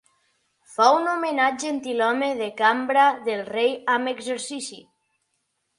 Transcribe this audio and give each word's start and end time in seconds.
Fou 0.75 0.97
nomenat 1.07 1.59
gentilhome 1.65 2.31
de 2.41 2.49
cambra 2.63 3.07
del 3.29 3.45
Rei 3.53 3.73
amb 3.99 4.15
exercici. 4.17 4.83